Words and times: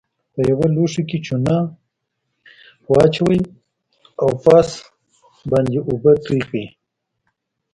په 0.33 0.39
یوه 0.49 0.67
لوښي 0.75 1.03
کې 1.09 1.17
چونه 1.25 1.55
واچوئ 2.91 3.39
او 4.21 4.29
پاسه 4.43 4.79
پرې 5.49 5.77
اوبه 5.89 6.11
توی 6.25 6.41
کړئ. 6.49 6.65